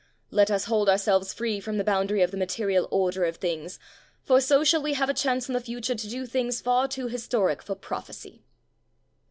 [0.31, 3.77] Let us hold ourselves free from the boundary of the material order of things,
[4.23, 7.07] for so shall we have a chance in the future to do things far too
[7.07, 8.39] historic for proph ecy."